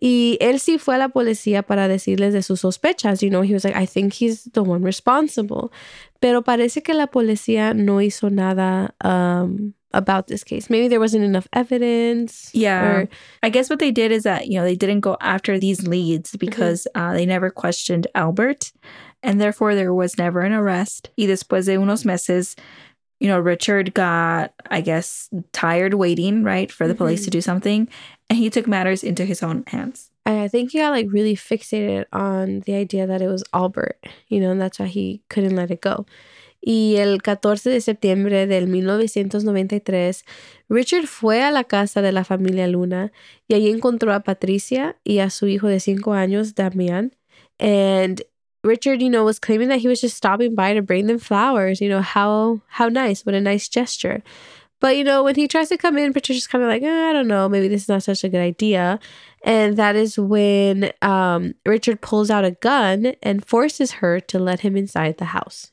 Y 0.00 0.38
él 0.40 0.60
sí 0.60 0.78
fue 0.78 0.94
a 0.94 0.98
la 0.98 1.08
policía 1.08 1.66
para 1.66 1.88
decirles 1.88 2.32
de 2.32 2.42
sus 2.42 2.60
sospechas. 2.60 3.22
You 3.22 3.30
know, 3.30 3.42
he 3.42 3.52
was 3.52 3.64
like, 3.64 3.74
I 3.74 3.84
think 3.84 4.12
he's 4.12 4.44
the 4.52 4.62
one 4.62 4.82
responsible. 4.82 5.72
Pero 6.20 6.42
parece 6.42 6.82
que 6.82 6.94
la 6.94 7.08
policía 7.08 7.74
no 7.74 8.00
hizo 8.00 8.30
nada 8.30 8.94
um, 9.02 9.74
about 9.92 10.26
this 10.26 10.44
case. 10.44 10.68
Maybe 10.68 10.88
there 10.88 11.00
wasn't 11.00 11.24
enough 11.24 11.48
evidence. 11.52 12.50
Yeah. 12.52 12.84
or- 12.90 13.08
I 13.42 13.48
guess 13.48 13.70
what 13.70 13.78
they 13.78 13.90
did 13.90 14.12
is 14.12 14.24
that, 14.24 14.48
you 14.48 14.58
know, 14.58 14.64
they 14.64 14.76
didn't 14.76 15.00
go 15.00 15.16
after 15.20 15.58
these 15.58 15.86
leads 15.86 16.36
because 16.36 16.86
uh, 16.94 17.12
they 17.14 17.24
never 17.26 17.50
questioned 17.50 18.06
Albert 18.14 18.72
and 19.22 19.40
therefore 19.40 19.74
there 19.74 19.94
was 19.94 20.18
never 20.18 20.40
an 20.42 20.52
arrest. 20.52 21.10
Y 21.16 21.24
después 21.24 21.64
de 21.66 21.76
unos 21.76 22.04
meses, 22.04 22.54
you 23.18 23.28
know, 23.28 23.38
Richard 23.38 23.94
got, 23.94 24.52
I 24.70 24.80
guess, 24.80 25.28
tired 25.52 25.94
waiting, 25.94 26.44
right, 26.44 26.70
for 26.70 26.86
the 26.86 26.94
police 26.94 27.22
Mhm. 27.22 27.24
to 27.24 27.30
do 27.30 27.40
something. 27.40 27.88
And 28.30 28.38
he 28.38 28.50
took 28.50 28.66
matters 28.68 29.02
into 29.02 29.24
his 29.24 29.42
own 29.42 29.64
hands. 29.68 30.10
I 30.26 30.46
think 30.48 30.72
he 30.72 30.78
got 30.78 30.90
like 30.90 31.06
really 31.10 31.34
fixated 31.34 32.04
on 32.12 32.60
the 32.66 32.74
idea 32.74 33.06
that 33.06 33.22
it 33.22 33.28
was 33.28 33.42
Albert, 33.54 33.98
you 34.28 34.40
know, 34.40 34.50
and 34.50 34.60
that's 34.60 34.78
why 34.78 34.84
he 34.86 35.22
couldn't 35.30 35.56
let 35.56 35.70
it 35.70 35.80
go. 35.80 36.04
Y 36.60 36.96
el 36.96 37.22
14 37.22 37.70
de 37.70 37.80
septiembre 37.80 38.46
del 38.46 38.66
1993, 38.66 40.24
Richard 40.68 41.06
fue 41.06 41.42
a 41.42 41.50
la 41.50 41.64
casa 41.64 42.02
de 42.02 42.12
la 42.12 42.24
familia 42.24 42.66
Luna 42.66 43.12
y 43.46 43.54
allí 43.54 43.68
encontró 43.70 44.12
a 44.12 44.20
Patricia 44.20 44.96
y 45.04 45.20
a 45.20 45.30
su 45.30 45.46
hijo 45.46 45.68
de 45.68 45.80
5 45.80 46.12
años, 46.14 46.54
Damián. 46.54 47.14
And 47.58 48.22
Richard, 48.64 49.00
you 49.00 49.08
know, 49.08 49.24
was 49.24 49.38
claiming 49.38 49.68
that 49.68 49.80
he 49.80 49.88
was 49.88 50.00
just 50.00 50.16
stopping 50.16 50.54
by 50.54 50.74
to 50.74 50.82
bring 50.82 51.06
them 51.06 51.18
flowers. 51.18 51.80
You 51.80 51.88
know, 51.88 52.02
how 52.02 52.60
how 52.68 52.88
nice, 52.88 53.24
what 53.24 53.34
a 53.34 53.40
nice 53.40 53.68
gesture. 53.68 54.22
But 54.80 54.96
you 54.96 55.04
know, 55.04 55.24
when 55.24 55.34
he 55.34 55.48
tries 55.48 55.68
to 55.70 55.76
come 55.76 55.98
in, 55.98 56.12
Patricia's 56.12 56.46
kind 56.46 56.62
of 56.62 56.70
like, 56.70 56.82
"Eh, 56.82 57.10
I 57.10 57.12
don't 57.12 57.28
know, 57.28 57.48
maybe 57.48 57.68
this 57.68 57.82
is 57.82 57.88
not 57.88 58.02
such 58.02 58.24
a 58.24 58.28
good 58.28 58.40
idea. 58.40 59.00
And 59.44 59.76
that 59.76 59.96
is 59.96 60.18
when 60.18 60.92
um, 61.02 61.54
Richard 61.66 62.00
pulls 62.00 62.30
out 62.30 62.44
a 62.44 62.52
gun 62.52 63.14
and 63.22 63.44
forces 63.44 63.92
her 64.02 64.20
to 64.20 64.38
let 64.38 64.60
him 64.60 64.76
inside 64.76 65.18
the 65.18 65.26
house. 65.26 65.72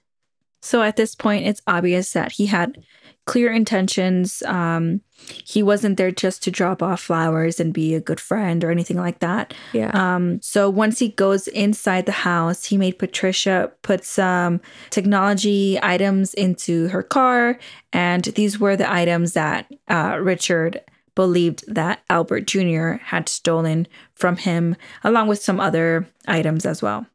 So 0.65 0.81
at 0.81 0.95
this 0.95 1.13
point, 1.13 1.45
it's 1.45 1.62
obvious 1.67 2.13
that 2.13 2.31
he 2.31 2.47
had 2.47 2.83
clear 3.25 3.51
intentions. 3.51 4.41
Um, 4.47 5.01
he 5.44 5.61
wasn't 5.61 5.97
there 5.97 6.09
just 6.09 6.42
to 6.44 6.51
drop 6.51 6.81
off 6.81 7.01
flowers 7.01 7.59
and 7.59 7.71
be 7.71 7.94
a 7.94 8.01
good 8.01 8.19
friend 8.19 8.63
or 8.63 8.71
anything 8.71 8.97
like 8.97 9.19
that. 9.19 9.54
Yeah. 9.73 9.92
Um, 9.94 10.42
so 10.42 10.68
once 10.68 10.97
he 10.97 11.09
goes 11.09 11.47
inside 11.49 12.07
the 12.07 12.11
house, 12.11 12.66
he 12.66 12.78
made 12.78 12.97
Patricia 12.97 13.71
put 13.83 14.04
some 14.04 14.59
technology 14.90 15.78
items 15.83 16.33
into 16.33 16.87
her 16.87 17.04
car, 17.04 17.59
and 17.94 18.23
these 18.23 18.59
were 18.59 18.75
the 18.75 18.92
items 18.92 19.33
that 19.33 19.71
uh, 19.87 20.18
Richard 20.19 20.81
believed 21.13 21.63
that 21.68 22.01
Albert 22.09 22.47
Jr. 22.47 22.94
had 23.04 23.30
stolen 23.30 23.87
from 24.16 24.37
him, 24.37 24.75
along 25.04 25.28
with 25.28 25.44
some 25.44 25.59
other 25.59 26.07
items 26.28 26.66
as 26.66 26.81
well. 26.81 27.06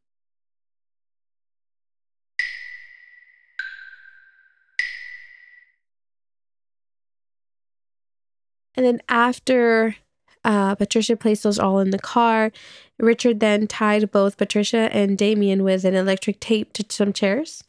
And 8.76 8.86
then 8.86 9.00
after 9.08 9.96
uh, 10.44 10.74
Patricia 10.74 11.16
placed 11.16 11.42
those 11.42 11.58
all 11.58 11.80
in 11.80 11.90
the 11.90 11.98
car, 11.98 12.50
Richard 12.98 13.40
then 13.40 13.66
tied 13.66 14.10
both 14.10 14.36
Patricia 14.38 14.88
and 14.92 15.18
Damien 15.18 15.62
with 15.62 15.84
an 15.84 15.94
electric 15.94 16.40
tape 16.40 16.72
to 16.74 16.84
some 16.88 17.12
chairs. 17.12 17.62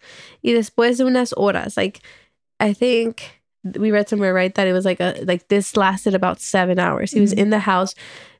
Y 0.43 0.51
después 0.51 0.98
de 0.98 1.03
unas 1.05 1.34
horas, 1.38 1.75
like 1.77 2.00
I 2.60 2.74
think 2.74 3.41
we 3.77 3.91
read 3.91 4.08
somewhere 4.10 4.34
right 4.34 4.53
that 4.55 4.67
it 4.67 4.74
was 4.74 4.86
like 4.86 5.00
a 5.00 5.22
like 5.24 5.48
this 5.50 5.75
lasted 5.77 6.13
about 6.15 6.39
seven 6.41 6.79
hours. 6.79 7.12
He 7.12 7.20
was 7.22 7.34
Mhm. 7.34 7.38
in 7.38 7.50
the 7.50 7.60
house, 7.60 7.93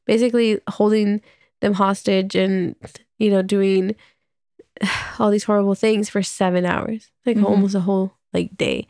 basically 0.06 0.60
holding 0.70 1.22
them 1.62 1.74
hostage 1.74 2.36
and 2.36 2.76
you 3.20 3.30
know 3.32 3.42
doing 3.42 3.96
all 5.20 5.30
these 5.30 5.44
horrible 5.44 5.76
things 5.76 6.10
for 6.10 6.24
seven 6.24 6.66
hours, 6.66 7.12
like 7.26 7.38
Mhm. 7.38 7.46
almost 7.46 7.76
a 7.76 7.82
whole 7.82 8.14
like 8.34 8.56
day. 8.58 8.88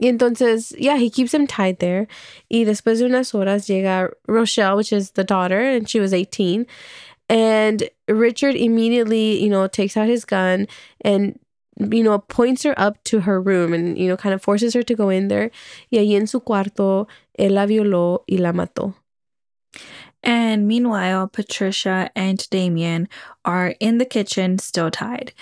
Y 0.00 0.08
entonces, 0.08 0.74
yeah, 0.78 0.96
he 0.96 1.10
keeps 1.10 1.34
him 1.34 1.46
tied 1.46 1.78
there. 1.80 2.06
Y 2.50 2.64
después 2.64 2.98
de 2.98 3.06
unas 3.06 3.32
horas 3.32 3.66
llega 3.66 4.12
Rochelle, 4.26 4.76
which 4.76 4.92
is 4.92 5.12
the 5.12 5.24
daughter, 5.24 5.60
and 5.60 5.88
she 5.88 6.00
was 6.00 6.14
18. 6.14 6.66
And 7.28 7.90
Richard 8.06 8.54
immediately, 8.54 9.42
you 9.42 9.50
know, 9.50 9.66
takes 9.66 9.96
out 9.96 10.08
his 10.08 10.24
gun 10.24 10.66
and, 11.02 11.38
you 11.76 12.02
know, 12.02 12.18
points 12.20 12.62
her 12.62 12.74
up 12.78 13.02
to 13.04 13.20
her 13.20 13.40
room 13.40 13.74
and, 13.74 13.98
you 13.98 14.08
know, 14.08 14.16
kind 14.16 14.34
of 14.34 14.42
forces 14.42 14.72
her 14.74 14.82
to 14.82 14.94
go 14.94 15.10
in 15.10 15.28
there. 15.28 15.50
Y 15.90 15.98
allí 15.98 16.14
en 16.14 16.26
su 16.26 16.40
cuarto, 16.40 17.06
él 17.38 17.50
la 17.50 17.66
violó 17.66 18.20
y 18.30 18.38
la 18.38 18.52
mató. 18.52 18.94
And 20.22 20.66
meanwhile, 20.66 21.28
Patricia 21.28 22.10
and 22.16 22.48
Damien 22.50 23.08
are 23.44 23.74
in 23.78 23.98
the 23.98 24.04
kitchen 24.04 24.58
still 24.58 24.90
tied. 24.90 25.32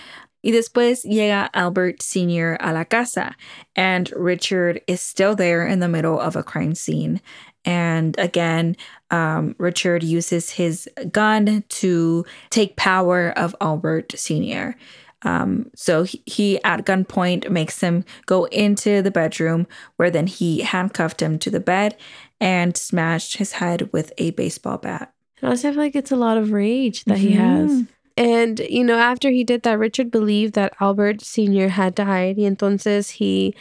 Y 0.45 0.51
después 0.53 1.05
llega 1.05 1.51
Albert 1.55 2.03
Sr. 2.03 2.57
a 2.61 2.73
la 2.73 2.85
casa, 2.85 3.35
and 3.75 4.13
Richard 4.15 4.81
is 4.87 5.01
still 5.01 5.35
there 5.35 5.67
in 5.67 5.81
the 5.81 5.89
middle 5.89 6.21
of 6.21 6.37
a 6.37 6.43
crime 6.43 6.75
scene. 6.75 7.21
And 7.65 8.17
again, 8.19 8.77
um, 9.11 9.57
Richard 9.59 10.05
uses 10.05 10.51
his 10.51 10.89
gun 11.11 11.65
to 11.69 12.25
take 12.51 12.77
power 12.77 13.31
of 13.37 13.57
Albert 13.61 14.13
Sr. 14.17 14.77
Um, 15.23 15.71
so 15.75 16.05
he, 16.05 16.23
he, 16.27 16.63
at 16.63 16.87
gunpoint, 16.87 17.51
makes 17.51 17.81
him 17.81 18.05
go 18.27 18.45
into 18.45 19.03
the 19.03 19.11
bedroom 19.11 19.67
where 19.97 20.11
then 20.11 20.29
he 20.29 20.61
handcuffed 20.61 21.21
him 21.21 21.39
to 21.41 21.51
the 21.51 21.59
bed 21.59 21.97
and 22.41 22.77
smashed 22.77 23.39
his 23.39 23.53
head 23.53 23.93
with 23.93 24.13
a 24.19 24.31
baseball 24.33 24.79
bat. 24.79 25.13
I 25.43 25.49
also 25.49 25.71
feel 25.71 25.79
like 25.79 25.97
it's 25.97 26.13
a 26.13 26.17
lot 26.17 26.39
of 26.39 26.53
rage 26.53 27.05
that 27.05 27.19
mm-hmm. 27.19 27.27
he 27.27 27.35
has. 27.35 27.85
And, 28.17 28.61
you 28.71 28.83
know, 28.83 28.97
after 28.97 29.31
he 29.31 29.45
did 29.45 29.63
that, 29.65 29.79
Richard 29.79 30.11
believed 30.11 30.55
that 30.55 30.75
Albert 30.81 31.21
Sr. 31.21 31.69
had 31.69 31.95
died. 31.95 32.37
Y 32.39 32.45
entonces 32.45 33.11
he 33.11 33.55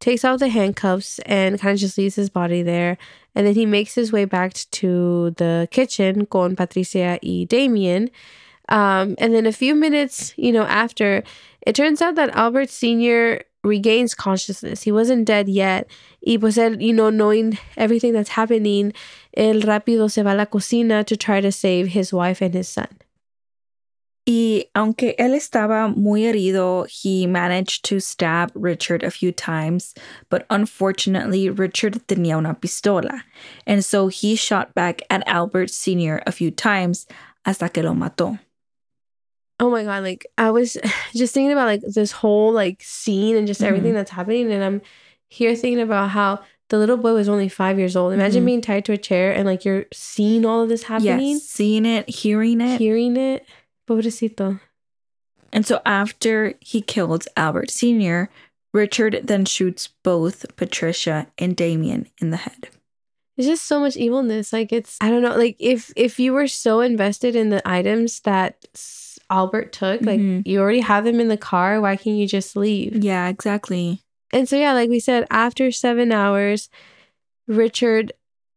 takes 0.00 0.24
out 0.24 0.40
the 0.40 0.48
handcuffs 0.48 1.18
and 1.20 1.58
kind 1.58 1.74
of 1.74 1.80
just 1.80 1.96
leaves 1.96 2.16
his 2.16 2.28
body 2.28 2.62
there. 2.62 2.98
And 3.34 3.46
then 3.46 3.54
he 3.54 3.64
makes 3.64 3.94
his 3.94 4.12
way 4.12 4.26
back 4.26 4.52
to 4.52 5.30
the 5.38 5.66
kitchen 5.70 6.26
con 6.26 6.56
Patricia 6.56 7.18
y 7.22 7.46
Damien. 7.48 8.10
Um, 8.68 9.14
and 9.18 9.34
then 9.34 9.46
a 9.46 9.52
few 9.52 9.74
minutes, 9.74 10.34
you 10.36 10.52
know, 10.52 10.64
after, 10.64 11.22
it 11.66 11.74
turns 11.74 12.02
out 12.02 12.16
that 12.16 12.36
Albert 12.36 12.68
Sr. 12.68 13.42
regains 13.64 14.14
consciousness. 14.14 14.82
He 14.82 14.92
wasn't 14.92 15.24
dead 15.24 15.48
yet. 15.48 15.88
Y 16.26 16.36
pues 16.36 16.58
él, 16.58 16.80
you 16.82 16.92
know, 16.92 17.10
knowing 17.10 17.58
everything 17.76 18.12
that's 18.12 18.30
happening, 18.30 18.92
él 19.36 19.62
rápido 19.62 20.10
se 20.10 20.22
va 20.22 20.32
a 20.32 20.36
la 20.36 20.44
cocina 20.44 21.04
to 21.04 21.16
try 21.16 21.40
to 21.40 21.50
save 21.50 21.88
his 21.88 22.12
wife 22.12 22.42
and 22.42 22.54
his 22.54 22.68
son. 22.68 22.88
Y 24.24 24.66
aunque 24.76 25.16
él 25.18 25.34
estaba 25.34 25.88
muy 25.88 26.22
herido, 26.22 26.86
he 26.88 27.26
managed 27.26 27.84
to 27.84 27.98
stab 27.98 28.52
Richard 28.54 29.02
a 29.02 29.10
few 29.10 29.32
times, 29.32 29.94
but 30.30 30.46
unfortunately, 30.48 31.50
Richard 31.50 31.94
tenía 32.06 32.36
una 32.36 32.54
pistola. 32.54 33.22
And 33.66 33.84
so 33.84 34.06
he 34.06 34.36
shot 34.36 34.74
back 34.74 35.02
at 35.10 35.26
Albert 35.26 35.70
Sr. 35.70 36.22
a 36.24 36.30
few 36.30 36.52
times 36.52 37.06
hasta 37.44 37.68
que 37.68 37.82
lo 37.82 37.94
mató. 37.94 38.38
Oh 39.58 39.70
my 39.70 39.82
god, 39.82 40.04
like 40.04 40.26
I 40.38 40.50
was 40.50 40.76
just 41.14 41.34
thinking 41.34 41.52
about 41.52 41.66
like 41.66 41.82
this 41.82 42.12
whole 42.12 42.52
like 42.52 42.80
scene 42.82 43.36
and 43.36 43.46
just 43.46 43.60
mm-hmm. 43.60 43.68
everything 43.68 43.94
that's 43.94 44.10
happening 44.10 44.52
and 44.52 44.62
I'm 44.62 44.82
here 45.28 45.54
thinking 45.56 45.80
about 45.80 46.10
how 46.10 46.40
the 46.68 46.78
little 46.78 46.96
boy 46.96 47.12
was 47.12 47.28
only 47.28 47.48
five 47.48 47.78
years 47.78 47.96
old. 47.96 48.12
Imagine 48.12 48.40
mm-hmm. 48.40 48.46
being 48.46 48.60
tied 48.60 48.84
to 48.86 48.92
a 48.92 48.96
chair 48.96 49.32
and 49.32 49.46
like 49.46 49.64
you're 49.64 49.86
seeing 49.92 50.44
all 50.44 50.62
of 50.62 50.68
this 50.68 50.84
happening. 50.84 51.32
Yes, 51.32 51.42
seeing 51.42 51.86
it, 51.86 52.08
hearing 52.08 52.60
it. 52.60 52.78
Hearing 52.78 53.16
it. 53.16 53.46
Pobrecito. 53.88 54.60
And 55.52 55.66
so 55.66 55.80
after 55.84 56.54
he 56.60 56.80
killed 56.80 57.26
Albert 57.36 57.70
Sr., 57.70 58.30
Richard 58.72 59.20
then 59.24 59.44
shoots 59.44 59.90
both 60.02 60.56
Patricia 60.56 61.26
and 61.36 61.54
Damien 61.54 62.08
in 62.18 62.30
the 62.30 62.38
head. 62.38 62.68
There's 63.36 63.48
just 63.48 63.66
so 63.66 63.80
much 63.80 63.96
evilness. 63.96 64.52
Like 64.52 64.72
it's 64.72 64.96
I 65.00 65.10
don't 65.10 65.22
know, 65.22 65.36
like 65.36 65.56
if 65.58 65.92
if 65.96 66.18
you 66.18 66.32
were 66.32 66.46
so 66.46 66.80
invested 66.80 67.36
in 67.36 67.50
the 67.50 67.66
items 67.68 68.20
that 68.20 68.64
Albert 69.30 69.72
took, 69.72 70.00
mm-hmm. 70.00 70.36
like 70.36 70.46
you 70.46 70.60
already 70.60 70.80
have 70.80 71.04
them 71.04 71.20
in 71.20 71.28
the 71.28 71.36
car, 71.36 71.80
why 71.80 71.96
can't 71.96 72.16
you 72.16 72.26
just 72.26 72.56
leave? 72.56 73.02
Yeah, 73.04 73.28
exactly. 73.28 74.00
And 74.32 74.48
so 74.48 74.56
yeah, 74.56 74.72
like 74.72 74.88
we 74.88 75.00
said, 75.00 75.26
after 75.30 75.70
7 75.70 76.12
hours, 76.12 76.70
Richard 77.46 78.12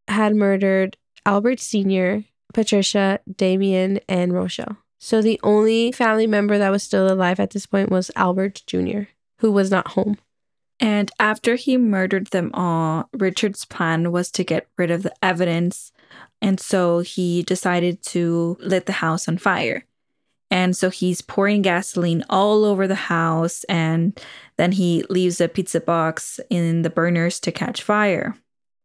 had 0.08 0.34
murdered 0.34 0.96
Albert 1.26 1.60
Sr., 1.60 2.24
Patricia, 2.54 3.20
Damien, 3.36 4.00
and 4.08 4.32
Rochelle. 4.32 4.78
So 4.98 5.20
the 5.20 5.40
only 5.42 5.92
family 5.92 6.26
member 6.26 6.58
that 6.58 6.70
was 6.70 6.82
still 6.82 7.10
alive 7.12 7.38
at 7.38 7.50
this 7.50 7.66
point 7.66 7.90
was 7.90 8.10
Albert 8.16 8.62
Jr., 8.66 9.02
who 9.38 9.52
was 9.52 9.70
not 9.70 9.88
home. 9.88 10.18
And 10.78 11.10
after 11.18 11.56
he 11.56 11.76
murdered 11.76 12.28
them 12.28 12.50
all, 12.52 13.08
Richard's 13.12 13.64
plan 13.64 14.12
was 14.12 14.30
to 14.32 14.44
get 14.44 14.66
rid 14.76 14.90
of 14.90 15.02
the 15.02 15.14
evidence. 15.22 15.92
And 16.42 16.60
so 16.60 17.00
he 17.00 17.42
decided 17.42 18.02
to 18.06 18.58
lit 18.60 18.86
the 18.86 18.92
house 18.92 19.28
on 19.28 19.38
fire. 19.38 19.84
And 20.50 20.76
so 20.76 20.90
he's 20.90 21.22
pouring 21.22 21.62
gasoline 21.62 22.24
all 22.28 22.64
over 22.64 22.86
the 22.86 22.94
house. 22.94 23.64
And 23.64 24.20
then 24.58 24.72
he 24.72 25.04
leaves 25.08 25.40
a 25.40 25.48
pizza 25.48 25.80
box 25.80 26.40
in 26.50 26.82
the 26.82 26.90
burners 26.90 27.40
to 27.40 27.52
catch 27.52 27.82
fire. 27.82 28.36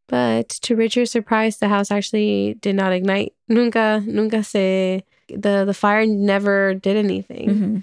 But 0.08 0.50
to 0.50 0.76
Richard's 0.76 1.12
surprise, 1.12 1.58
the 1.58 1.70
house 1.70 1.92
actually 1.92 2.56
did 2.56 2.76
not 2.76 2.94
ignite. 2.94 3.34
Nunca, 3.48 4.04
nunca 4.06 4.44
se 4.44 5.04
the, 5.36 5.64
the 5.66 5.74
fire 5.74 6.06
never 6.06 6.74
did 6.74 6.98
anything. 6.98 7.50
Mm-hmm. 7.50 7.78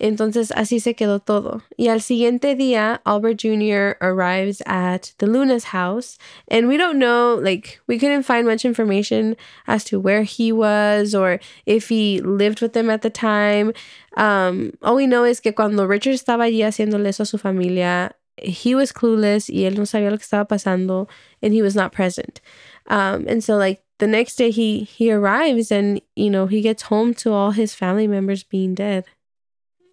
Entonces 0.00 0.50
así 0.52 0.80
se 0.80 0.94
quedó 0.94 1.22
todo. 1.22 1.62
Y 1.76 1.88
al 1.88 2.00
siguiente 2.00 2.56
día, 2.56 3.00
Albert 3.04 3.42
Jr. 3.42 3.98
arrives 4.00 4.62
at 4.64 5.12
the 5.18 5.26
Luna's 5.26 5.64
house. 5.64 6.16
And 6.48 6.68
we 6.68 6.78
don't 6.78 6.98
know, 6.98 7.38
like, 7.42 7.80
we 7.86 7.98
couldn't 7.98 8.22
find 8.22 8.46
much 8.46 8.64
information 8.64 9.36
as 9.66 9.84
to 9.84 10.00
where 10.00 10.22
he 10.22 10.52
was 10.52 11.14
or 11.14 11.38
if 11.66 11.90
he 11.90 12.20
lived 12.22 12.62
with 12.62 12.72
them 12.72 12.88
at 12.88 13.02
the 13.02 13.10
time. 13.10 13.74
Um, 14.16 14.72
all 14.82 14.96
we 14.96 15.06
know 15.06 15.24
is 15.24 15.38
que 15.38 15.52
cuando 15.52 15.86
Richard 15.86 16.14
estaba 16.14 16.44
allí 16.44 16.62
haciéndole 16.62 17.08
eso 17.08 17.24
a 17.24 17.26
su 17.26 17.36
familia, 17.36 18.14
he 18.38 18.74
was 18.74 18.92
clueless 18.92 19.50
y 19.50 19.66
él 19.66 19.76
no 19.76 19.84
sabía 19.84 20.10
lo 20.10 20.16
que 20.16 20.24
estaba 20.24 20.48
pasando 20.48 21.08
and 21.42 21.52
he 21.52 21.60
was 21.60 21.76
not 21.76 21.92
present. 21.92 22.40
Um, 22.86 23.26
and 23.28 23.44
so, 23.44 23.58
like, 23.58 23.82
the 24.00 24.06
next 24.06 24.36
day 24.36 24.50
he 24.50 24.80
he 24.80 25.12
arrives 25.12 25.70
and 25.70 26.00
you 26.16 26.30
know 26.30 26.46
he 26.46 26.60
gets 26.60 26.82
home 26.82 27.14
to 27.14 27.32
all 27.32 27.52
his 27.52 27.74
family 27.74 28.08
members 28.08 28.42
being 28.42 28.74
dead. 28.74 29.04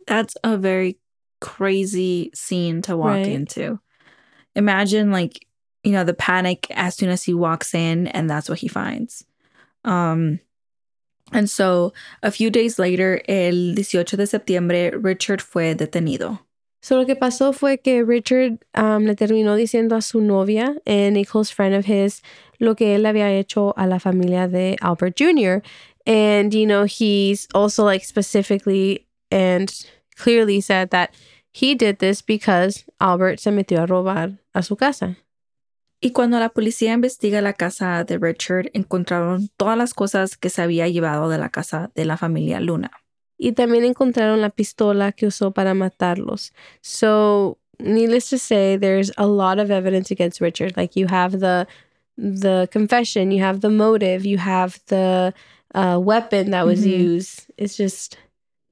That's 0.08 0.36
a 0.44 0.58
very 0.58 0.98
crazy 1.42 2.32
scene 2.34 2.82
to 2.84 2.98
walk 2.98 3.10
right. 3.10 3.28
into. 3.28 3.80
Imagine 4.56 5.12
like 5.12 5.46
you 5.84 5.92
know 5.92 6.04
the 6.04 6.14
panic 6.14 6.68
as 6.72 6.96
soon 6.96 7.10
as 7.10 7.24
he 7.24 7.34
walks 7.34 7.74
in 7.74 8.08
and 8.08 8.30
that's 8.30 8.50
what 8.50 8.60
he 8.60 8.68
finds. 8.68 9.26
Um 9.84 10.40
and 11.34 11.50
so 11.50 11.94
a 12.24 12.32
few 12.32 12.50
days 12.50 12.80
later 12.80 13.22
el 13.28 13.76
18 13.76 14.16
de 14.16 14.26
septiembre 14.26 14.92
richard 14.98 15.42
fue 15.42 15.76
detenido 15.76 16.40
So 16.80 16.96
lo 16.96 17.06
que 17.06 17.16
pasó 17.16 17.54
fue 17.54 17.80
que 17.80 18.04
Richard 18.04 18.60
um, 18.76 19.06
le 19.06 19.16
terminó 19.16 19.56
diciendo 19.56 19.96
a 19.96 20.02
su 20.02 20.22
novia 20.22 20.76
and 20.86 21.18
a 21.18 21.26
close 21.26 21.52
friend 21.52 21.76
of 21.76 21.86
his 21.86 22.22
lo 22.60 22.76
que 22.76 22.96
él 22.96 23.06
había 23.06 23.32
hecho 23.32 23.74
a 23.78 23.88
la 23.88 24.00
familia 24.00 24.48
de 24.48 24.78
Albert 24.82 25.16
Jr. 25.18 25.62
And, 26.06 26.54
you 26.54 26.66
know, 26.66 26.86
he's 26.86 27.48
also 27.54 27.84
like 27.84 28.06
specifically 28.06 29.06
and 29.30 29.70
clearly 30.16 30.62
said 30.62 30.92
that 30.92 31.14
he 31.52 31.76
did 31.76 32.00
this 32.00 32.22
because 32.22 32.86
Albert 33.00 33.40
se 33.40 33.52
metió 33.52 33.82
a 33.82 33.88
robar 33.88 34.40
a 34.54 34.64
su 34.64 34.76
casa. 34.78 35.18
Y 36.00 36.12
cuando 36.12 36.40
la 36.40 36.50
policía 36.50 36.94
investiga 36.94 37.42
la 37.42 37.54
casa 37.54 38.04
de 38.04 38.20
Richard, 38.20 38.70
encontraron 38.74 39.50
todas 39.58 39.78
las 39.78 39.96
cosas 39.96 40.38
que 40.38 40.50
se 40.50 40.62
había 40.62 40.88
llevado 40.88 41.28
de 41.28 41.40
la 41.40 41.50
casa 41.50 41.92
de 41.96 42.06
la 42.06 42.18
familia 42.18 42.60
Luna. 42.60 42.92
Y 43.38 43.52
también 43.52 43.86
encontraron 43.86 44.42
la 44.42 44.50
pistola 44.50 45.12
que 45.12 45.28
usó 45.28 45.54
para 45.54 45.74
matarlos. 45.74 46.52
So, 46.82 47.58
needless 47.80 48.30
to 48.30 48.38
say, 48.38 48.78
there's 48.78 49.12
a 49.18 49.28
lot 49.28 49.60
of 49.60 49.70
evidence 49.70 50.12
against 50.12 50.42
Richard. 50.42 50.76
Like 50.76 50.96
you 50.96 51.08
have 51.08 51.40
the 51.40 51.68
the 52.18 52.68
confession, 52.72 53.32
you 53.32 53.44
have 53.44 53.62
the 53.62 53.70
motive, 53.70 54.26
you 54.26 54.40
have 54.40 54.80
the 54.88 55.34
uh, 55.76 56.00
weapon 56.02 56.52
that 56.52 56.66
was 56.66 56.82
mm-hmm. 56.82 57.02
used. 57.02 57.46
It's 57.58 57.78
just 57.78 58.18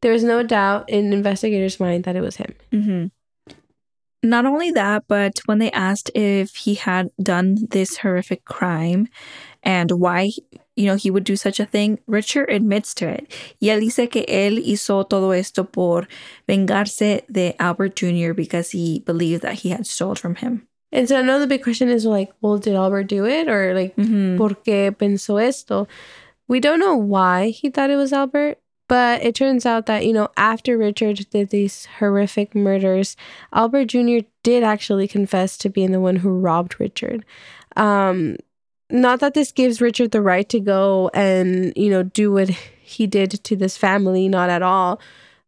there's 0.01 0.23
no 0.23 0.43
doubt 0.43 0.89
in 0.89 1.13
investigators' 1.13 1.79
mind 1.79 2.03
that 2.05 2.15
it 2.15 2.21
was 2.21 2.37
him. 2.37 2.53
Mm-hmm. 2.71 3.05
Not 4.23 4.45
only 4.45 4.71
that, 4.71 5.03
but 5.07 5.39
when 5.45 5.59
they 5.59 5.71
asked 5.71 6.09
if 6.15 6.55
he 6.55 6.73
had 6.73 7.11
done 7.21 7.57
this 7.69 7.97
horrific 7.97 8.43
crime 8.43 9.07
and 9.61 9.91
why 9.91 10.31
you 10.75 10.85
know, 10.85 10.95
he 10.95 11.09
would 11.09 11.23
do 11.23 11.35
such 11.35 11.59
a 11.59 11.65
thing. 11.65 11.99
Richard 12.07 12.49
admits 12.49 12.93
to 12.95 13.07
it. 13.07 13.31
Y 13.61 13.69
él 13.69 13.79
dice 13.79 14.09
que 14.09 14.25
él 14.27 14.59
hizo 14.59 15.07
todo 15.07 15.31
esto 15.31 15.63
por 15.63 16.07
vengarse 16.47 17.23
de 17.31 17.55
Albert 17.59 17.95
Jr. 17.95 18.33
because 18.33 18.71
he 18.71 18.99
believed 18.99 19.41
that 19.41 19.59
he 19.59 19.69
had 19.69 19.87
stolen 19.87 20.15
from 20.15 20.35
him. 20.35 20.67
And 20.91 21.09
so 21.09 21.19
another 21.19 21.47
big 21.47 21.63
question 21.63 21.89
is 21.89 22.05
like, 22.05 22.31
well, 22.41 22.57
did 22.57 22.75
Albert 22.75 23.07
do 23.07 23.25
it? 23.25 23.49
Or 23.49 23.73
like, 23.73 23.95
mm-hmm. 23.95 24.37
¿por 24.37 24.49
qué 24.49 24.91
pensó 24.91 25.41
esto? 25.41 25.87
We 26.47 26.59
don't 26.59 26.79
know 26.79 26.95
why 26.95 27.49
he 27.49 27.69
thought 27.69 27.89
it 27.89 27.95
was 27.95 28.13
Albert, 28.13 28.59
but 28.87 29.23
it 29.23 29.35
turns 29.35 29.65
out 29.65 29.87
that, 29.87 30.05
you 30.05 30.13
know, 30.13 30.29
after 30.37 30.77
Richard 30.77 31.25
did 31.31 31.49
these 31.49 31.87
horrific 31.99 32.53
murders, 32.53 33.17
Albert 33.51 33.85
Jr. 33.85 34.19
did 34.43 34.63
actually 34.63 35.07
confess 35.07 35.57
to 35.57 35.69
being 35.69 35.91
the 35.91 35.99
one 35.99 36.17
who 36.17 36.39
robbed 36.39 36.79
Richard. 36.79 37.25
Um, 37.75 38.37
not 38.89 39.19
that 39.19 39.33
this 39.33 39.51
gives 39.51 39.81
Richard 39.81 40.11
the 40.11 40.21
right 40.21 40.47
to 40.49 40.59
go 40.59 41.09
and, 41.13 41.73
you 41.75 41.89
know, 41.89 42.03
do 42.03 42.31
what 42.31 42.49
he 42.49 43.07
did 43.07 43.31
to 43.43 43.55
this 43.55 43.77
family, 43.77 44.27
not 44.27 44.49
at 44.49 44.61
all. 44.61 44.99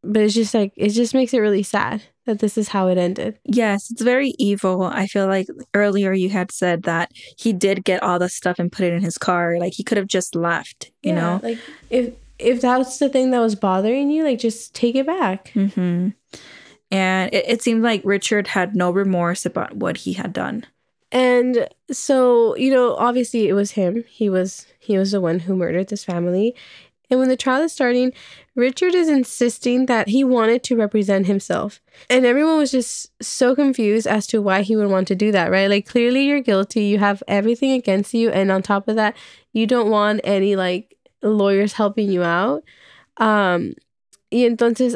But 0.03 0.23
it's 0.23 0.33
just 0.33 0.53
like, 0.53 0.73
it 0.75 0.89
just 0.89 1.13
makes 1.13 1.33
it 1.33 1.39
really 1.39 1.63
sad 1.63 2.03
that 2.25 2.39
this 2.39 2.57
is 2.57 2.69
how 2.69 2.87
it 2.87 2.97
ended. 2.97 3.39
Yes, 3.45 3.89
it's 3.89 4.01
very 4.01 4.33
evil. 4.37 4.83
I 4.83 5.07
feel 5.07 5.27
like 5.27 5.47
earlier 5.73 6.13
you 6.13 6.29
had 6.29 6.51
said 6.51 6.83
that 6.83 7.11
he 7.37 7.53
did 7.53 7.83
get 7.83 8.03
all 8.03 8.19
the 8.19 8.29
stuff 8.29 8.59
and 8.59 8.71
put 8.71 8.85
it 8.85 8.93
in 8.93 9.01
his 9.01 9.17
car. 9.17 9.57
Like 9.59 9.73
he 9.73 9.83
could 9.83 9.97
have 9.97 10.07
just 10.07 10.35
left, 10.35 10.91
you 11.01 11.13
yeah, 11.13 11.19
know? 11.19 11.39
Like 11.41 11.57
if 11.89 12.13
if 12.39 12.61
that's 12.61 12.99
the 12.99 13.09
thing 13.09 13.31
that 13.31 13.39
was 13.39 13.55
bothering 13.55 14.11
you, 14.11 14.23
like 14.23 14.39
just 14.39 14.75
take 14.75 14.95
it 14.95 15.07
back. 15.07 15.51
Mm-hmm. 15.55 16.09
And 16.91 17.33
it, 17.33 17.45
it 17.47 17.61
seemed 17.61 17.83
like 17.83 18.01
Richard 18.03 18.47
had 18.47 18.75
no 18.75 18.91
remorse 18.91 19.45
about 19.45 19.75
what 19.75 19.97
he 19.97 20.13
had 20.13 20.33
done. 20.33 20.65
And 21.11 21.67
so, 21.89 22.55
you 22.57 22.71
know, 22.71 22.95
obviously 22.95 23.47
it 23.47 23.53
was 23.53 23.71
him. 23.71 24.03
He 24.09 24.29
was 24.29 24.65
he 24.79 24.97
was 24.97 25.11
the 25.11 25.21
one 25.21 25.39
who 25.39 25.55
murdered 25.55 25.87
this 25.87 26.03
family. 26.03 26.55
And 27.09 27.19
when 27.19 27.29
the 27.29 27.37
trial 27.37 27.63
is 27.63 27.71
starting, 27.71 28.11
Richard 28.55 28.93
is 28.93 29.07
insisting 29.07 29.85
that 29.85 30.09
he 30.09 30.23
wanted 30.23 30.61
to 30.63 30.75
represent 30.75 31.25
himself. 31.25 31.79
And 32.09 32.25
everyone 32.25 32.57
was 32.57 32.71
just 32.71 33.11
so 33.23 33.55
confused 33.55 34.07
as 34.07 34.27
to 34.27 34.41
why 34.41 34.61
he 34.61 34.75
would 34.75 34.89
want 34.89 35.07
to 35.07 35.15
do 35.15 35.31
that, 35.31 35.49
right? 35.49 35.69
Like, 35.69 35.85
clearly 35.85 36.25
you're 36.25 36.41
guilty. 36.41 36.83
You 36.85 36.99
have 36.99 37.23
everything 37.27 37.71
against 37.71 38.13
you. 38.13 38.29
And 38.29 38.51
on 38.51 38.61
top 38.61 38.89
of 38.89 38.97
that, 38.97 39.15
you 39.53 39.65
don't 39.67 39.89
want 39.89 40.19
any 40.25 40.57
like 40.57 40.97
lawyers 41.23 41.73
helping 41.73 42.11
you 42.11 42.23
out. 42.23 42.63
Um, 43.17 43.73
y 44.31 44.39
entonces, 44.39 44.95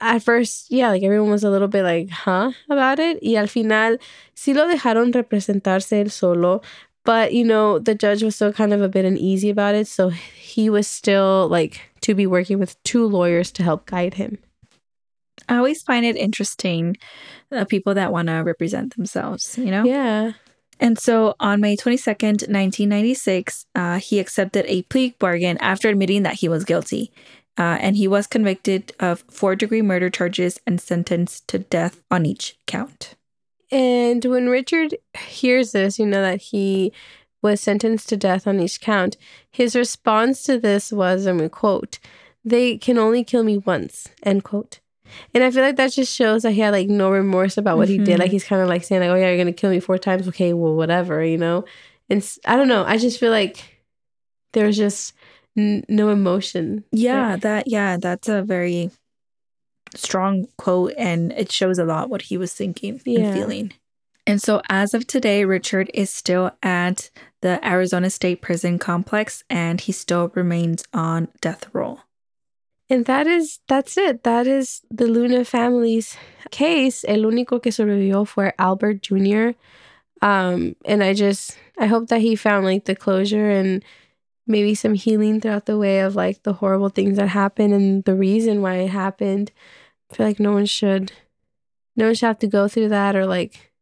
at 0.00 0.22
first, 0.22 0.70
yeah, 0.70 0.88
like 0.88 1.02
everyone 1.02 1.30
was 1.30 1.44
a 1.44 1.50
little 1.50 1.68
bit 1.68 1.82
like, 1.82 2.10
huh, 2.10 2.52
about 2.70 2.98
it. 2.98 3.18
Y 3.22 3.36
al 3.36 3.46
final, 3.46 3.96
sí 4.34 4.54
lo 4.54 4.66
dejaron 4.66 5.12
representarse 5.12 6.00
él 6.00 6.10
solo. 6.10 6.62
But, 7.04 7.32
you 7.32 7.44
know, 7.44 7.78
the 7.78 7.94
judge 7.94 8.22
was 8.22 8.36
still 8.36 8.52
kind 8.52 8.74
of 8.74 8.82
a 8.82 8.88
bit 8.88 9.04
uneasy 9.04 9.48
about 9.48 9.74
it. 9.74 9.88
So 9.88 10.10
he 10.10 10.68
was 10.68 10.86
still 10.86 11.48
like 11.48 11.80
to 12.02 12.14
be 12.14 12.26
working 12.26 12.58
with 12.58 12.82
two 12.82 13.06
lawyers 13.06 13.50
to 13.52 13.62
help 13.62 13.86
guide 13.86 14.14
him. 14.14 14.38
I 15.48 15.56
always 15.56 15.82
find 15.82 16.04
it 16.04 16.16
interesting 16.16 16.96
uh, 17.50 17.64
people 17.64 17.94
that 17.94 18.12
want 18.12 18.28
to 18.28 18.34
represent 18.34 18.94
themselves, 18.94 19.56
you 19.56 19.70
know? 19.70 19.84
Yeah. 19.84 20.32
And 20.80 20.98
so 20.98 21.34
on 21.40 21.60
May 21.60 21.76
22nd, 21.76 22.46
1996, 22.48 23.66
uh, 23.74 23.98
he 23.98 24.20
accepted 24.20 24.64
a 24.68 24.82
plea 24.82 25.14
bargain 25.18 25.58
after 25.58 25.88
admitting 25.88 26.22
that 26.22 26.34
he 26.34 26.48
was 26.48 26.64
guilty. 26.64 27.10
Uh, 27.58 27.76
and 27.80 27.96
he 27.96 28.06
was 28.06 28.26
convicted 28.28 28.92
of 29.00 29.24
four 29.28 29.56
degree 29.56 29.82
murder 29.82 30.08
charges 30.08 30.60
and 30.66 30.80
sentenced 30.80 31.48
to 31.48 31.58
death 31.58 32.00
on 32.10 32.24
each 32.24 32.56
count. 32.66 33.16
And 33.70 34.24
when 34.24 34.48
Richard 34.48 34.96
hears 35.18 35.72
this, 35.72 35.98
you 35.98 36.06
know, 36.06 36.22
that 36.22 36.40
he 36.40 36.92
was 37.42 37.60
sentenced 37.60 38.08
to 38.08 38.16
death 38.16 38.46
on 38.46 38.60
each 38.60 38.80
count, 38.80 39.16
his 39.50 39.76
response 39.76 40.44
to 40.44 40.58
this 40.58 40.92
was, 40.92 41.26
and 41.26 41.40
we 41.40 41.48
quote, 41.48 41.98
they 42.44 42.78
can 42.78 42.96
only 42.96 43.24
kill 43.24 43.42
me 43.42 43.58
once, 43.58 44.08
end 44.22 44.44
quote. 44.44 44.80
And 45.34 45.42
I 45.42 45.50
feel 45.50 45.62
like 45.62 45.76
that 45.76 45.92
just 45.92 46.14
shows 46.14 46.42
that 46.42 46.52
he 46.52 46.60
had 46.60 46.70
like 46.70 46.88
no 46.88 47.10
remorse 47.10 47.56
about 47.56 47.78
what 47.78 47.88
he 47.88 47.98
did. 47.98 48.18
Like 48.18 48.30
he's 48.30 48.44
kind 48.44 48.62
of 48.62 48.68
like 48.68 48.84
saying 48.84 49.00
like, 49.00 49.10
"Oh 49.10 49.14
yeah, 49.14 49.28
you're 49.28 49.38
gonna 49.38 49.52
kill 49.52 49.70
me 49.70 49.80
four 49.80 49.96
times. 49.96 50.28
Okay, 50.28 50.52
well, 50.52 50.74
whatever," 50.74 51.24
you 51.24 51.38
know. 51.38 51.64
And 52.10 52.22
I 52.44 52.56
don't 52.56 52.68
know. 52.68 52.84
I 52.86 52.98
just 52.98 53.18
feel 53.18 53.30
like 53.30 53.82
there's 54.52 54.76
just 54.76 55.14
n- 55.58 55.84
no 55.88 56.08
emotion. 56.10 56.84
Yeah, 56.92 57.36
that 57.36 57.66
yeah, 57.66 57.98
that's 57.98 58.28
a 58.28 58.42
very 58.42 58.90
strong 59.94 60.46
quote 60.58 60.92
and 60.98 61.32
it 61.32 61.50
shows 61.50 61.78
a 61.78 61.84
lot 61.84 62.10
what 62.10 62.22
he 62.22 62.36
was 62.36 62.52
thinking 62.54 63.00
Yeah. 63.04 63.20
and 63.20 63.34
feeling. 63.34 63.72
And 64.26 64.42
so 64.42 64.60
as 64.68 64.92
of 64.92 65.06
today, 65.06 65.44
Richard 65.46 65.90
is 65.94 66.10
still 66.10 66.50
at 66.62 67.08
the 67.40 67.58
Arizona 67.66 68.10
State 68.10 68.42
Prison 68.42 68.78
complex 68.78 69.42
and 69.48 69.80
he 69.80 69.92
still 69.92 70.30
remains 70.34 70.84
on 70.92 71.28
death 71.40 71.64
row. 71.72 72.00
And 72.90 73.06
that 73.06 73.26
is 73.26 73.60
that's 73.68 73.96
it. 73.96 74.24
That 74.24 74.46
is 74.46 74.82
the 74.90 75.06
Luna 75.06 75.44
family's 75.44 76.16
case. 76.50 77.04
El 77.08 77.22
único 77.24 77.62
que 77.62 77.72
sobrevivió 77.72 78.26
fue 78.26 78.52
Albert 78.58 79.02
Jr. 79.02 79.50
Um, 80.20 80.74
and 80.84 81.02
I 81.02 81.14
just 81.14 81.56
I 81.78 81.86
hope 81.86 82.08
that 82.08 82.20
he 82.20 82.34
found 82.36 82.66
like 82.66 82.84
the 82.86 82.96
closure 82.96 83.48
and 83.50 83.82
maybe 84.48 84.74
some 84.74 84.94
healing 84.94 85.40
throughout 85.40 85.66
the 85.66 85.78
way 85.78 86.00
of 86.00 86.16
like 86.16 86.42
the 86.42 86.54
horrible 86.54 86.88
things 86.88 87.16
that 87.16 87.28
happened 87.28 87.74
and 87.74 88.04
the 88.04 88.14
reason 88.14 88.62
why 88.62 88.76
it 88.76 88.88
happened. 88.88 89.52
I 90.10 90.14
feel 90.14 90.26
like 90.26 90.40
no 90.40 90.52
one 90.52 90.66
should 90.66 91.12
no 91.96 92.06
one 92.06 92.14
should 92.14 92.26
have 92.26 92.38
to 92.40 92.46
go 92.46 92.68
through 92.68 92.88
that 92.88 93.14
or 93.14 93.26
like 93.26 93.72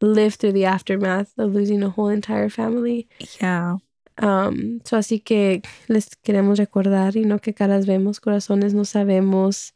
live 0.00 0.34
through 0.34 0.52
the 0.52 0.64
aftermath 0.64 1.32
of 1.38 1.54
losing 1.54 1.82
a 1.82 1.90
whole 1.90 2.08
entire 2.08 2.48
family. 2.48 3.08
Yeah. 3.40 3.76
Um, 4.18 4.80
so 4.84 4.98
así 4.98 5.24
que 5.24 5.62
les 5.88 6.08
queremos 6.24 6.58
recordar, 6.58 7.14
y 7.14 7.22
no 7.22 7.38
que 7.38 7.52
caras 7.52 7.86
vemos, 7.86 8.20
corazones 8.20 8.74
no 8.74 8.82
sabemos. 8.82 9.72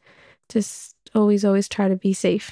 Just 0.49 0.95
always, 1.15 1.43
always 1.43 1.67
try 1.67 1.87
to 1.87 1.95
be 1.95 2.13
safe. 2.13 2.51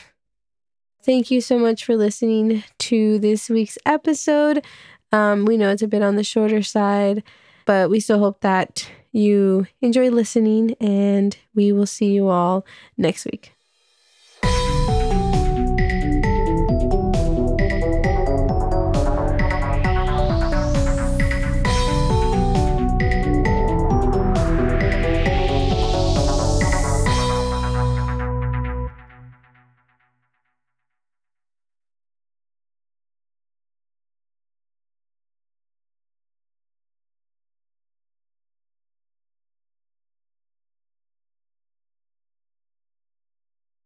Thank 1.04 1.30
you 1.30 1.39
so 1.39 1.60
much 1.60 1.86
for 1.86 1.95
listening 1.95 2.63
to 2.80 3.19
this 3.19 3.49
week's 3.49 3.78
episode. 3.86 4.65
Um, 5.12 5.45
we 5.45 5.56
know 5.56 5.69
it's 5.69 5.84
a 5.84 5.88
bit 5.88 6.02
on 6.02 6.15
the 6.15 6.23
shorter 6.23 6.63
side, 6.63 7.23
but 7.65 7.89
we 7.89 7.99
still 7.99 8.19
hope 8.19 8.41
that 8.41 8.89
you 9.12 9.67
enjoy 9.82 10.10
listening, 10.10 10.75
and 10.82 11.38
we 11.56 11.71
will 11.71 11.88
see 11.88 12.12
you 12.13 12.28
all 12.30 12.65
next 12.97 13.25
week. 13.25 13.55